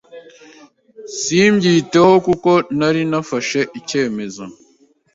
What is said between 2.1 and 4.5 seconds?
kuko nari narafashe icyemezo